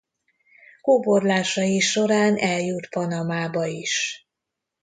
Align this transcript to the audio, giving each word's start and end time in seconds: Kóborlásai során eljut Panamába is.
Kóborlásai 0.81 1.79
során 1.79 2.37
eljut 2.37 2.89
Panamába 2.89 3.65
is. 3.65 4.27